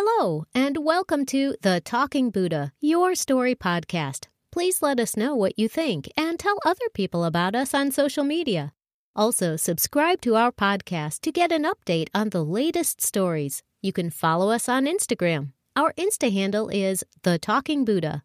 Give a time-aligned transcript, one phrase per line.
[0.00, 4.28] Hello, and welcome to The Talking Buddha, your story podcast.
[4.52, 8.22] Please let us know what you think and tell other people about us on social
[8.22, 8.72] media.
[9.16, 13.64] Also, subscribe to our podcast to get an update on the latest stories.
[13.82, 15.50] You can follow us on Instagram.
[15.74, 18.22] Our Insta handle is The Talking Buddha.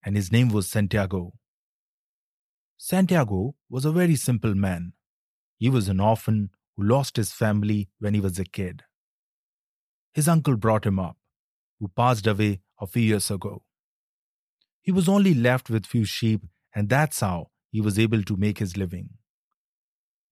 [0.04, 1.34] and his name was Santiago.
[2.76, 4.92] Santiago was a very simple man.
[5.58, 8.84] He was an orphan who lost his family when he was a kid.
[10.12, 11.16] His uncle brought him up,
[11.78, 13.62] who passed away a few years ago.
[14.80, 18.58] He was only left with few sheep, and that's how he was able to make
[18.58, 19.10] his living.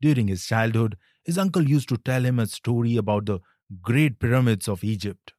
[0.00, 3.41] During his childhood, his uncle used to tell him a story about the
[3.82, 5.34] great pyramids of Egypt.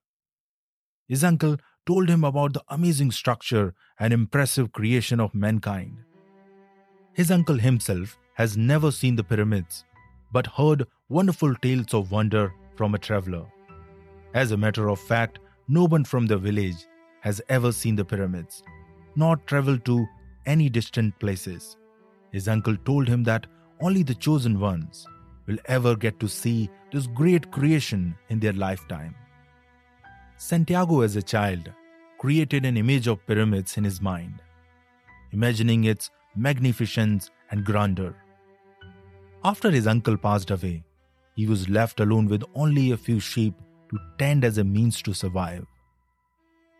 [1.07, 5.97] His uncle told him about the amazing structure and impressive creation of mankind.
[7.13, 9.85] His uncle himself has never seen the pyramids,
[10.31, 13.45] but heard wonderful tales of wonder from a traveler.
[14.33, 16.85] As a matter of fact, no one from the village
[17.21, 18.63] has ever seen the pyramids,
[19.15, 20.07] nor traveled to
[20.45, 21.75] any distant places.
[22.31, 23.47] His uncle told him that
[23.81, 25.05] only the chosen ones
[25.47, 29.15] will ever get to see this great creation in their lifetime.
[30.41, 31.69] Santiago, as a child,
[32.17, 34.41] created an image of pyramids in his mind,
[35.33, 38.15] imagining its magnificence and grandeur.
[39.43, 40.85] After his uncle passed away,
[41.35, 43.53] he was left alone with only a few sheep
[43.89, 45.65] to tend as a means to survive.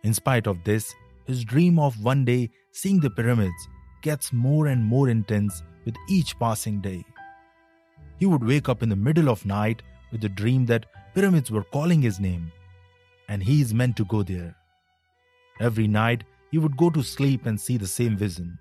[0.03, 3.68] In spite of this, his dream of one day seeing the pyramids
[4.02, 7.03] gets more and more intense with each passing day.
[8.19, 9.81] He would wake up in the middle of night
[10.14, 12.53] with the dream that pyramids were calling his name
[13.29, 14.56] and he is meant to go there.
[15.62, 18.57] Every night, he would go to sleep and see the same vision.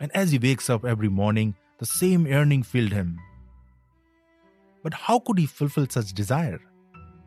[0.00, 3.18] And as he wakes up every morning, the same yearning filled him.
[4.82, 6.60] But how could he fulfill such desire?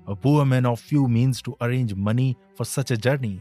[0.08, 3.40] A poor man of few means to arrange money for such a journey.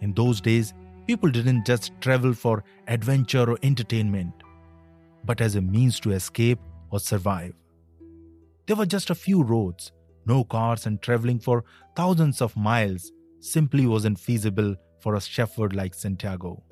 [0.00, 0.74] In those days,
[1.06, 4.32] people didn't just travel for adventure or entertainment,
[5.24, 6.58] but as a means to escape
[6.90, 7.54] or survive.
[8.66, 9.92] There were just a few roads,
[10.26, 11.64] no cars and traveling for
[11.96, 16.62] thousands of miles simply wasn't feasible for a shepherd like Santiago.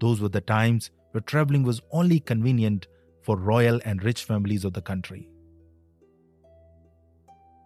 [0.00, 2.86] Those were the times where traveling was only convenient
[3.22, 5.28] for royal and rich families of the country.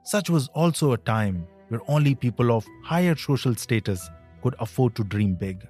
[0.05, 4.11] Such was also a time where only people of higher social status
[4.43, 5.67] could afford to dream big,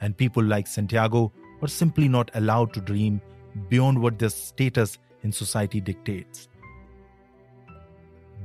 [0.00, 3.20] and people like Santiago were simply not allowed to dream
[3.68, 6.48] beyond what their status in society dictates.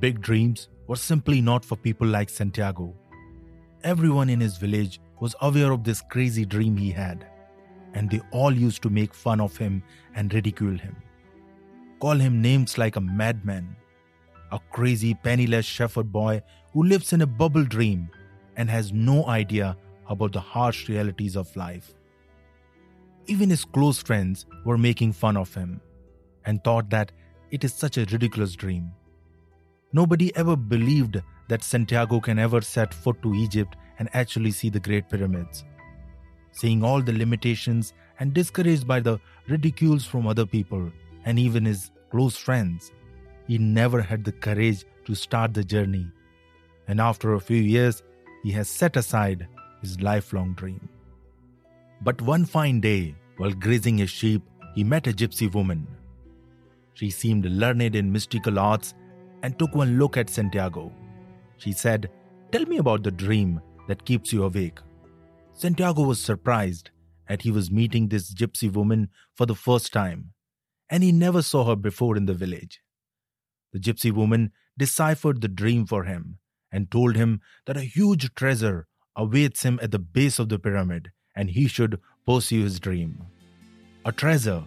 [0.01, 2.91] Big dreams were simply not for people like Santiago.
[3.83, 7.27] Everyone in his village was aware of this crazy dream he had,
[7.93, 9.83] and they all used to make fun of him
[10.15, 10.95] and ridicule him.
[11.99, 13.75] Call him names like a madman,
[14.51, 16.41] a crazy, penniless shepherd boy
[16.73, 18.09] who lives in a bubble dream
[18.57, 19.77] and has no idea
[20.09, 21.93] about the harsh realities of life.
[23.27, 25.79] Even his close friends were making fun of him
[26.45, 27.11] and thought that
[27.51, 28.91] it is such a ridiculous dream.
[29.93, 34.79] Nobody ever believed that Santiago can ever set foot to Egypt and actually see the
[34.79, 35.65] Great Pyramids.
[36.53, 40.91] Seeing all the limitations and discouraged by the ridicules from other people
[41.25, 42.91] and even his close friends,
[43.47, 46.07] he never had the courage to start the journey.
[46.87, 48.01] And after a few years,
[48.43, 49.47] he has set aside
[49.81, 50.87] his lifelong dream.
[52.01, 54.41] But one fine day, while grazing his sheep,
[54.73, 55.87] he met a gypsy woman.
[56.93, 58.93] She seemed learned in mystical arts
[59.43, 60.91] and took one look at Santiago.
[61.57, 62.09] She said,
[62.51, 64.79] Tell me about the dream that keeps you awake.
[65.53, 66.89] Santiago was surprised
[67.27, 70.33] that he was meeting this gypsy woman for the first time,
[70.89, 72.81] and he never saw her before in the village.
[73.71, 76.39] The gypsy woman deciphered the dream for him
[76.71, 81.11] and told him that a huge treasure awaits him at the base of the pyramid
[81.35, 83.23] and he should pursue his dream.
[84.05, 84.63] A treasure.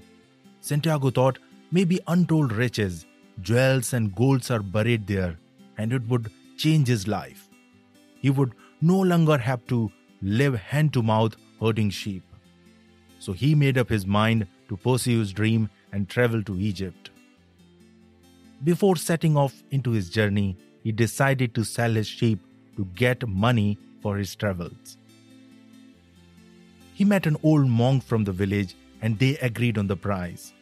[0.61, 1.39] Santiago thought
[1.71, 3.05] may be untold riches,
[3.41, 5.39] jewels, and golds are buried there,
[5.79, 7.49] and it would change his life.
[8.21, 9.91] He would no longer have to
[10.23, 12.23] live hand to mouth herding sheep.
[13.19, 17.11] So he made up his mind to pursue his dream and travel to Egypt.
[18.63, 22.41] Before setting off into his journey, he decided to sell his sheep
[22.77, 24.97] to get money for his travels.
[26.95, 30.53] He met an old monk from the village and they agreed on the price.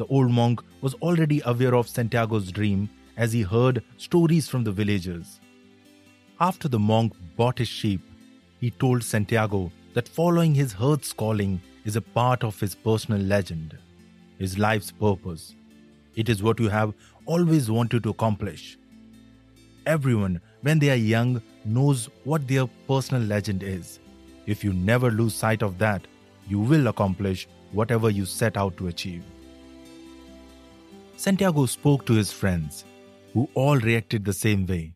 [0.00, 2.88] The old monk was already aware of Santiago's dream
[3.18, 5.40] as he heard stories from the villagers.
[6.40, 8.00] After the monk bought his sheep,
[8.60, 13.76] he told Santiago that following his herd's calling is a part of his personal legend,
[14.38, 15.54] his life's purpose.
[16.16, 16.94] It is what you have
[17.26, 18.78] always wanted to accomplish.
[19.84, 23.98] Everyone, when they are young, knows what their personal legend is.
[24.46, 26.06] If you never lose sight of that,
[26.48, 29.22] you will accomplish whatever you set out to achieve.
[31.20, 32.86] Santiago spoke to his friends,
[33.34, 34.94] who all reacted the same way.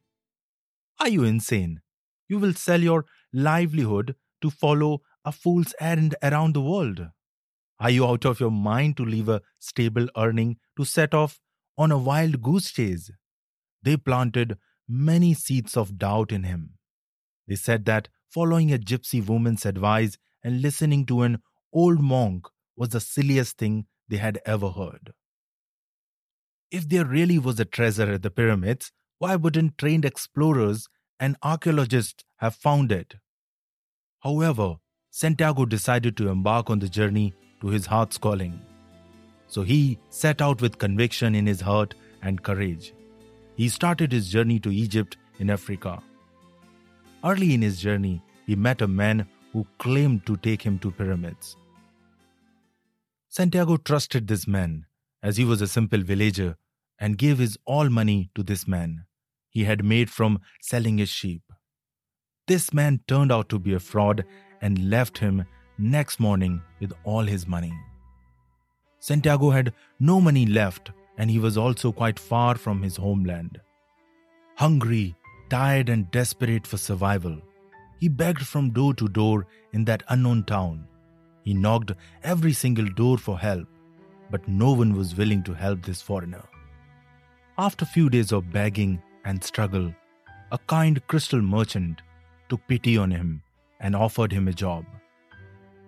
[0.98, 1.82] Are you insane?
[2.28, 3.04] You will sell your
[3.34, 7.08] livelihood to follow a fool's errand around the world.
[7.78, 11.40] Are you out of your mind to leave a stable earning to set off
[11.76, 13.10] on a wild goose chase?
[13.82, 14.56] They planted
[14.88, 16.78] many seeds of doubt in him.
[17.46, 22.46] They said that following a gypsy woman's advice and listening to an old monk
[22.78, 25.12] was the silliest thing they had ever heard.
[26.74, 28.90] If there really was a treasure at the pyramids,
[29.20, 30.88] why wouldn't trained explorers
[31.20, 33.14] and archaeologists have found it?
[34.24, 34.78] However,
[35.08, 38.60] Santiago decided to embark on the journey to his heart's calling.
[39.46, 42.92] So he set out with conviction in his heart and courage.
[43.54, 46.02] He started his journey to Egypt in Africa.
[47.22, 51.56] Early in his journey, he met a man who claimed to take him to pyramids.
[53.28, 54.86] Santiago trusted this man
[55.22, 56.56] as he was a simple villager
[56.98, 59.04] and gave his all money to this man
[59.54, 61.42] he had made from selling his sheep.
[62.48, 64.24] This man turned out to be a fraud
[64.60, 65.44] and left him
[65.78, 67.72] next morning with all his money.
[68.98, 73.60] Santiago had no money left and he was also quite far from his homeland.
[74.56, 75.14] Hungry,
[75.48, 77.40] tired, and desperate for survival,
[78.00, 80.86] he begged from door to door in that unknown town.
[81.44, 81.92] He knocked
[82.24, 83.68] every single door for help,
[84.30, 86.42] but no one was willing to help this foreigner.
[87.56, 89.94] After a few days of begging and struggle,
[90.50, 92.02] a kind crystal merchant
[92.48, 93.42] took pity on him
[93.78, 94.84] and offered him a job.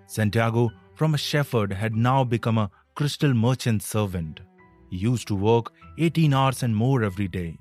[0.07, 4.39] Santiago, from a shepherd, had now become a crystal merchant servant.
[4.91, 7.59] He used to work 18 hours and more every day.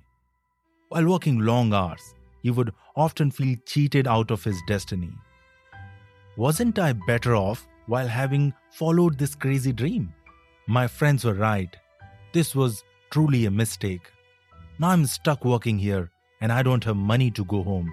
[0.89, 5.13] While working long hours, he would often feel cheated out of his destiny.
[6.38, 10.13] Wasn't I better off while having followed this crazy dream?
[10.67, 11.75] My friends were right.
[12.33, 12.83] This was
[13.15, 14.12] truly a mistake.
[14.77, 17.89] Now I'm stuck working here and I don't have money to go home.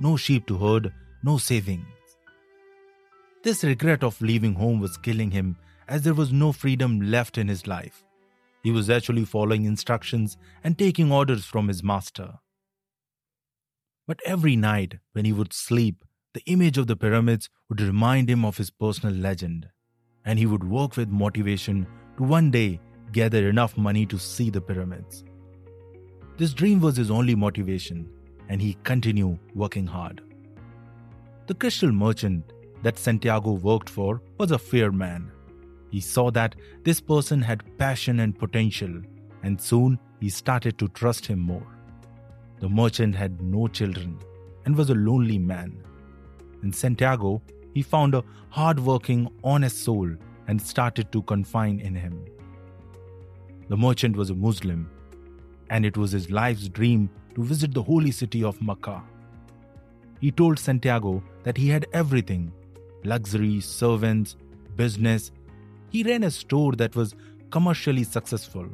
[0.00, 1.84] No sheep to herd, no savings.
[3.42, 7.48] This regret of leaving home was killing him as there was no freedom left in
[7.48, 8.02] his life.
[8.62, 12.38] He was actually following instructions and taking orders from his master.
[14.06, 16.02] But every night, when he would sleep,
[16.32, 19.68] the image of the pyramids would remind him of his personal legend,
[20.24, 21.86] and he would work with motivation
[22.16, 22.80] to one day
[23.12, 25.24] gather enough money to see the pyramids.
[26.38, 28.08] This dream was his only motivation,
[28.48, 30.22] and he continued working hard.
[31.46, 32.52] The crystal merchant
[32.82, 35.30] that Santiago worked for was a fair man
[35.92, 39.02] he saw that this person had passion and potential,
[39.42, 41.66] and soon he started to trust him more.
[42.60, 44.18] The merchant had no children
[44.64, 45.82] and was a lonely man.
[46.62, 47.42] In Santiago,
[47.74, 50.10] he found a hard-working, honest soul
[50.48, 52.24] and started to confide in him.
[53.72, 54.90] The merchant was a Muslim,
[55.70, 59.02] and it was his life's dream to visit the holy city of Mecca.
[60.20, 62.52] He told Santiago that he had everything
[63.02, 64.36] luxury, servants,
[64.76, 65.32] business.
[65.88, 67.14] He ran a store that was
[67.48, 68.68] commercially successful.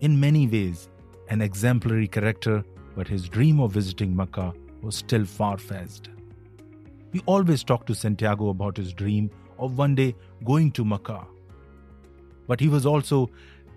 [0.00, 0.90] In many ways,
[1.28, 6.10] an exemplary character, but his dream of visiting Mecca was still far fetched.
[7.12, 11.26] He always talked to Santiago about his dream of one day going to Mecca.
[12.46, 13.28] But he was also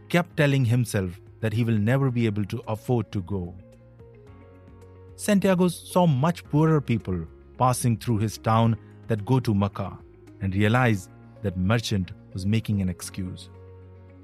[0.10, 3.56] kept telling himself that he will never be able to afford to go.
[5.16, 7.26] Santiago saw much poorer people
[7.58, 9.98] passing through his town that go to Mecca
[10.42, 11.10] and realized
[11.44, 13.50] that merchant was making an excuse.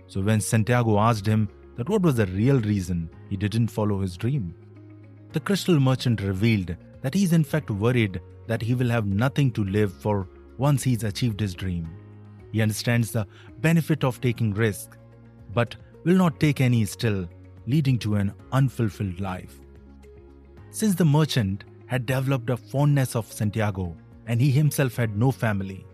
[0.08, 4.16] So when Santiago asked him that what was the real reason he didn't follow his
[4.16, 4.54] dream,
[5.34, 9.52] the crystal merchant revealed that he is in fact worried that he will have nothing
[9.52, 10.28] to live for
[10.58, 11.90] once he's achieved his dream.
[12.52, 13.28] He understands the
[13.60, 14.98] benefit of taking risk,
[15.56, 17.28] but will not take any still,
[17.66, 19.60] leading to an unfulfilled life.
[20.70, 23.96] Since the merchant had developed a fondness of Santiago
[24.28, 25.86] and he himself had no family,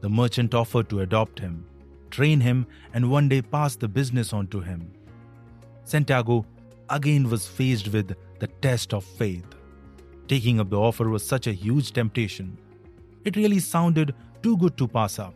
[0.00, 1.64] the merchant offered to adopt him,
[2.10, 4.92] train him, and one day pass the business on to him.
[5.84, 6.44] Santiago
[6.90, 9.46] again was faced with the test of faith.
[10.28, 12.58] Taking up the offer was such a huge temptation.
[13.24, 15.34] It really sounded too good to pass up.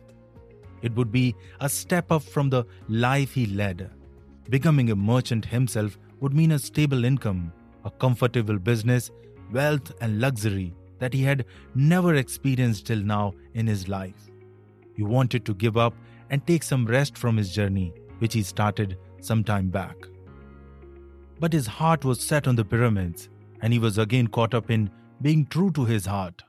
[0.81, 3.89] It would be a step up from the life he led.
[4.49, 7.51] Becoming a merchant himself would mean a stable income,
[7.85, 9.11] a comfortable business,
[9.51, 11.45] wealth, and luxury that he had
[11.75, 14.29] never experienced till now in his life.
[14.95, 15.93] He wanted to give up
[16.29, 19.95] and take some rest from his journey, which he started some time back.
[21.39, 23.29] But his heart was set on the pyramids,
[23.61, 24.89] and he was again caught up in
[25.21, 26.43] being true to his heart.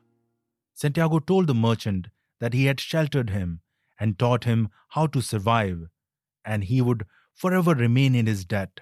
[0.74, 2.08] Santiago told the merchant
[2.40, 3.60] that he had sheltered him
[4.00, 5.78] and taught him how to survive,
[6.44, 7.04] and he would
[7.34, 8.80] forever remain in his debt.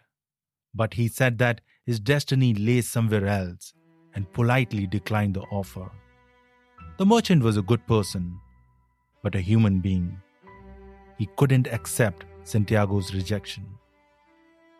[0.75, 3.75] But he said that his destiny lay somewhere else
[4.15, 5.91] and politely declined the offer.
[6.97, 8.39] The merchant was a good person,
[9.23, 10.21] but a human being.
[11.19, 13.67] He couldn't accept Santiago's rejection.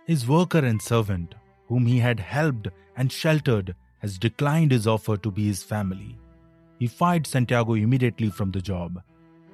[0.07, 1.35] His worker and servant,
[1.67, 6.17] whom he had helped and sheltered, has declined his offer to be his family.
[6.79, 9.03] He fired Santiago immediately from the job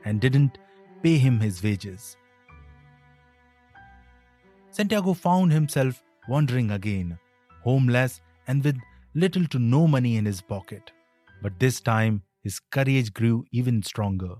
[0.05, 0.59] and didn't
[1.05, 2.17] pay him his wages.
[4.71, 7.19] Santiago found himself wandering again,
[7.63, 8.79] homeless and with
[9.15, 10.91] little to no money in his pocket.
[11.43, 14.37] But this time, his courage grew even stronger.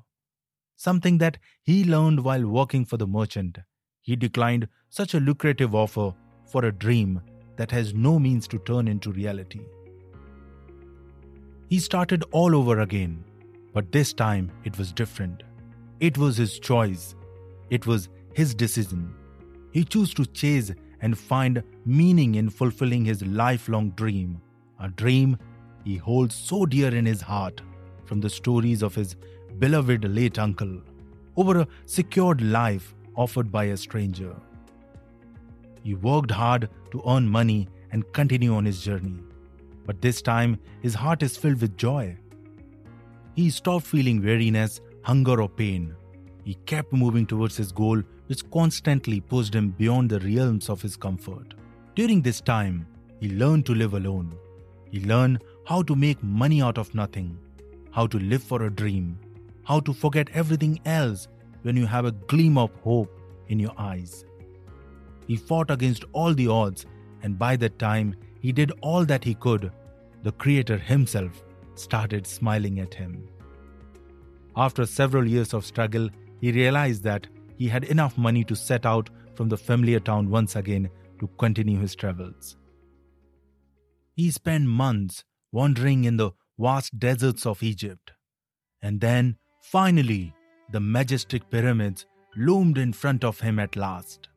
[0.77, 3.59] Something that he learned while working for the merchant.
[4.01, 6.15] He declined such a lucrative offer
[6.47, 7.21] for a dream
[7.57, 9.61] that has no means to turn into reality.
[11.69, 13.23] He started all over again,
[13.75, 15.43] but this time it was different.
[16.05, 17.15] It was his choice,
[17.71, 19.15] it was his decision.
[19.73, 20.71] He chose to chase
[21.01, 24.43] and find meaning in fulfilling his lifelong dream,
[24.79, 25.39] a dream
[25.83, 27.63] he holds so dear in his heart
[28.05, 29.17] from the stories of his
[29.59, 30.79] beloved late uncle
[31.39, 34.37] over a secured life offered by a stranger.
[35.83, 39.21] He worked hard to earn money and continue on his journey.
[39.87, 42.19] But this time, his heart is filled with joy.
[43.35, 45.95] He stopped feeling weariness, hunger, or pain.
[46.45, 50.97] He kept moving towards his goal, which constantly pushed him beyond the realms of his
[50.97, 51.55] comfort.
[51.95, 52.87] During this time,
[53.21, 54.37] he learned to live alone.
[54.91, 57.39] He learned how to make money out of nothing,
[57.91, 59.19] how to live for a dream,
[59.65, 61.29] how to forget everything else
[61.63, 64.25] when you have a gleam of hope in your eyes.
[65.27, 66.87] He fought against all the odds,
[67.23, 69.73] and by that time, he did all that he could.
[70.23, 71.43] The Creator himself
[71.75, 73.27] started smiling at him.
[74.57, 76.09] After several years of struggle,
[76.41, 80.57] he realized that he had enough money to set out from the familiar town once
[80.57, 82.57] again to continue his travels.
[84.15, 88.13] He spent months wandering in the vast deserts of Egypt.
[88.83, 90.35] And then, finally,
[90.71, 92.07] the majestic pyramids
[92.37, 94.29] loomed in front of him at last.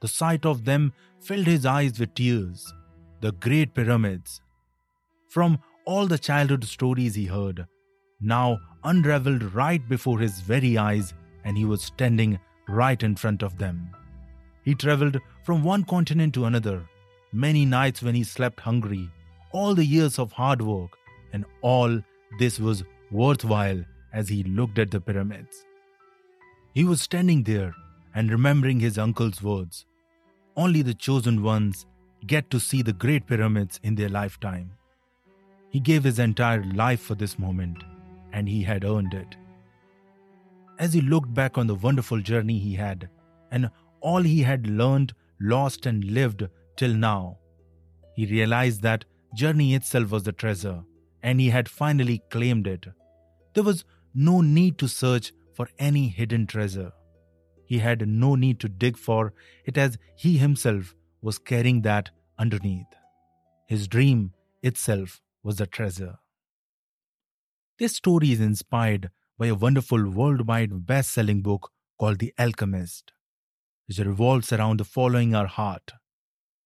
[0.00, 2.72] The sight of them filled his eyes with tears.
[3.20, 4.40] The great pyramids.
[5.28, 7.66] From all the childhood stories he heard,
[8.24, 11.14] now unraveled right before his very eyes,
[11.44, 12.38] and he was standing
[12.68, 13.90] right in front of them.
[14.64, 16.88] He traveled from one continent to another,
[17.32, 19.10] many nights when he slept hungry,
[19.52, 20.96] all the years of hard work,
[21.32, 22.00] and all
[22.38, 25.64] this was worthwhile as he looked at the pyramids.
[26.72, 27.74] He was standing there
[28.14, 29.86] and remembering his uncle's words.
[30.56, 31.86] Only the chosen ones
[32.26, 34.72] get to see the great pyramids in their lifetime.
[35.68, 37.82] He gave his entire life for this moment,
[38.34, 39.36] and he had earned it.
[40.78, 43.08] As he looked back on the wonderful journey he had,
[43.52, 47.38] and all he had learned, lost, and lived till now,
[48.16, 50.82] he realized that journey itself was the treasure,
[51.22, 52.86] and he had finally claimed it.
[53.54, 56.92] There was no need to search for any hidden treasure.
[57.66, 59.32] He had no need to dig for
[59.64, 62.92] it as he himself was carrying that underneath.
[63.66, 66.18] His dream itself was the treasure.
[67.76, 73.10] This story is inspired by a wonderful worldwide best selling book called The Alchemist,
[73.88, 75.90] which revolves around the following our heart.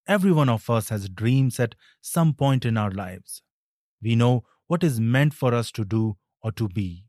[0.06, 3.40] Every one of us has dreams at some point in our lives.
[4.02, 7.06] We know what is meant for us to do or to be.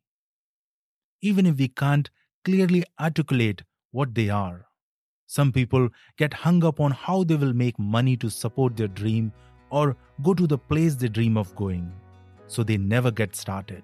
[1.22, 2.10] Even if we can't
[2.46, 4.68] clearly articulate what they are.
[5.27, 9.34] Some people get hung up on how they will make money to support their dream
[9.72, 11.91] or go to the place they dream of going,
[12.50, 13.84] so they never get started.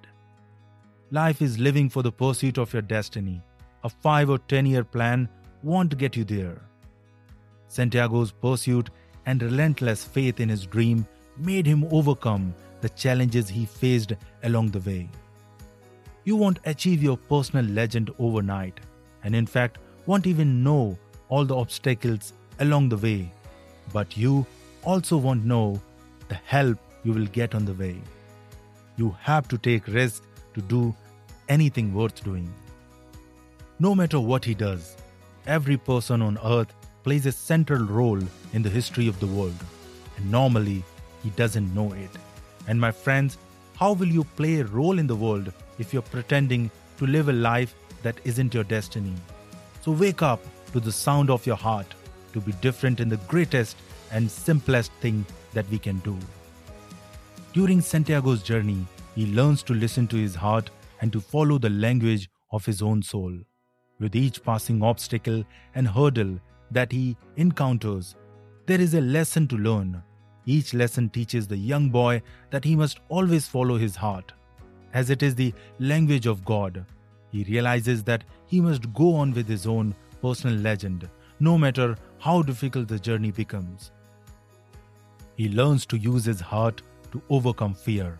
[1.11, 3.41] Life is living for the pursuit of your destiny.
[3.83, 5.29] A 5 or 10 year plan
[5.63, 6.61] won't get you there.
[7.67, 8.89] Santiago's pursuit
[9.25, 11.05] and relentless faith in his dream
[11.37, 15.07] made him overcome the challenges he faced along the way.
[16.23, 18.79] You won't achieve your personal legend overnight,
[19.23, 20.97] and in fact, won't even know
[21.29, 23.31] all the obstacles along the way,
[23.93, 24.45] but you
[24.83, 25.79] also won't know
[26.29, 27.95] the help you will get on the way.
[28.97, 30.95] You have to take risks to do
[31.49, 32.51] anything worth doing.
[33.79, 34.95] No matter what he does,
[35.45, 36.73] every person on earth
[37.03, 38.21] plays a central role
[38.53, 39.63] in the history of the world,
[40.17, 40.83] and normally
[41.23, 42.09] he doesn't know it.
[42.67, 43.37] And my friends,
[43.75, 47.33] how will you play a role in the world if you're pretending to live a
[47.33, 49.13] life that isn't your destiny?
[49.81, 51.93] So wake up to the sound of your heart
[52.33, 53.77] to be different in the greatest
[54.11, 56.17] and simplest thing that we can do.
[57.55, 58.85] During Santiago's journey,
[59.15, 63.01] he learns to listen to his heart and to follow the language of his own
[63.01, 63.33] soul.
[63.97, 65.41] With each passing obstacle
[65.73, 66.37] and hurdle
[66.71, 68.17] that he encounters,
[68.65, 70.03] there is a lesson to learn.
[70.45, 74.33] Each lesson teaches the young boy that he must always follow his heart,
[74.93, 76.85] as it is the language of God.
[77.31, 81.09] He realizes that he must go on with his own personal legend,
[81.39, 83.91] no matter how difficult the journey becomes.
[85.37, 86.81] He learns to use his heart
[87.15, 88.19] to overcome fear.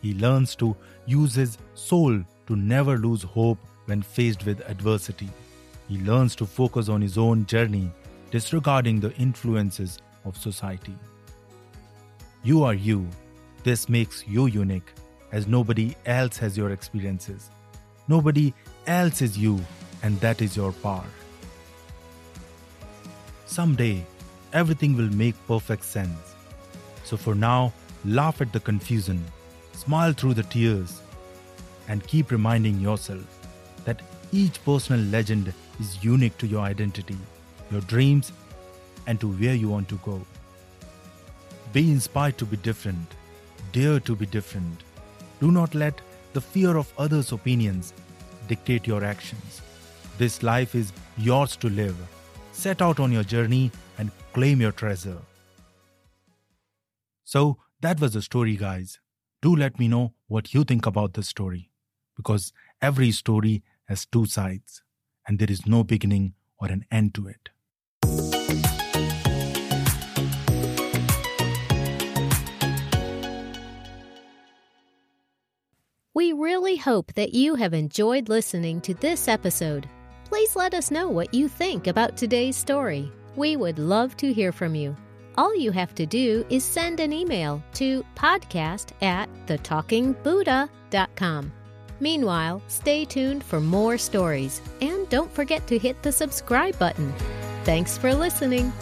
[0.00, 5.28] He learns to use his soul to never lose hope when faced with adversity.
[5.88, 7.90] He learns to focus on his own journey,
[8.30, 10.94] disregarding the influences of society.
[12.44, 13.08] You are you.
[13.64, 14.92] This makes you unique,
[15.32, 17.50] as nobody else has your experiences.
[18.06, 18.54] Nobody
[18.86, 19.58] else is you,
[20.04, 21.10] and that is your power.
[23.46, 24.06] Someday,
[24.52, 26.34] everything will make perfect sense.
[27.02, 27.72] So for now,
[28.06, 29.22] laugh at the confusion,
[29.72, 31.02] smile through the tears,
[31.88, 33.24] and keep reminding yourself
[33.84, 34.00] that
[34.32, 37.18] each personal legend is unique to your identity,
[37.70, 38.32] your dreams,
[39.06, 40.20] and to where you want to go.
[41.72, 43.06] Be inspired to be different,
[43.72, 44.82] dare to be different.
[45.40, 46.00] Do not let
[46.32, 47.92] the fear of others' opinions
[48.48, 49.62] dictate your actions.
[50.18, 51.96] This life is yours to live.
[52.52, 55.18] Set out on your journey and claim your treasure.
[57.24, 58.98] So, that was the story, guys.
[59.42, 61.70] Do let me know what you think about this story
[62.16, 64.82] because every story has two sides
[65.28, 67.50] and there is no beginning or an end to it.
[76.14, 79.86] We really hope that you have enjoyed listening to this episode.
[80.24, 83.12] Please let us know what you think about today's story.
[83.36, 84.96] We would love to hear from you.
[85.38, 91.52] All you have to do is send an email to podcast at thetalkingbuddha.com.
[92.00, 97.12] Meanwhile, stay tuned for more stories and don't forget to hit the subscribe button.
[97.64, 98.72] Thanks for listening.